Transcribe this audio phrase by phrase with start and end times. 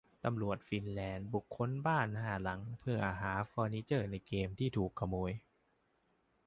[0.23, 5.31] ตำรวจฟินแลนด์บุกค้นบ้านห้าหลังเพื่อหาเฟอร์นิเจอร์ในเกมที่ถูกขโมย